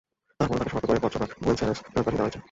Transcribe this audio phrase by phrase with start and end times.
[0.37, 2.39] তার পরও তাঁকে শনাক্ত করে পত্রপাঠ বুয়েনস এইরেসে ফেরত পাঠিয়ে দেওয়া হয়েছে।